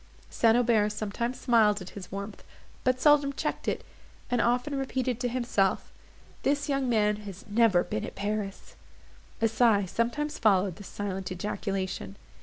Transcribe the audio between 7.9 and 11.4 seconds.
at Paris." A sigh sometimes followed this silent